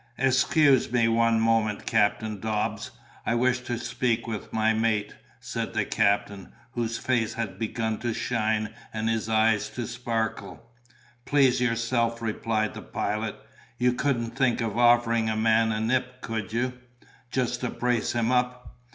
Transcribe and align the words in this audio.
"Excuse 0.17 0.91
me 0.91 1.07
one 1.07 1.39
moment, 1.39 1.85
Captain 1.85 2.39
Dobbs. 2.39 2.89
I 3.23 3.35
wish 3.35 3.59
to 3.59 3.77
speak 3.77 4.25
with 4.25 4.51
my 4.51 4.73
mate," 4.73 5.13
said 5.39 5.75
the 5.75 5.85
captain, 5.85 6.53
whose 6.71 6.97
face 6.97 7.35
had 7.35 7.59
begun 7.59 7.99
to 7.99 8.11
shine 8.11 8.73
and 8.91 9.07
his 9.07 9.29
eyes 9.29 9.69
to 9.75 9.85
sparkle. 9.85 10.71
"Please 11.25 11.61
yourself," 11.61 12.19
replied 12.19 12.73
the 12.73 12.81
pilot. 12.81 13.35
"You 13.77 13.93
couldn't 13.93 14.31
think 14.35 14.59
of 14.59 14.75
offering 14.75 15.29
a 15.29 15.35
man 15.37 15.71
a 15.71 15.79
nip, 15.79 16.21
could 16.21 16.51
you? 16.51 16.73
just 17.29 17.61
to 17.61 17.69
brace 17.69 18.13
him 18.13 18.31
up. 18.31 18.75